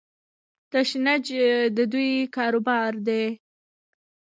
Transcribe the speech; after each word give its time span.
تشنج 0.71 1.25
د 1.75 1.77
دوی 1.91 2.11
کاروبار 2.35 2.91
دی. 3.07 3.23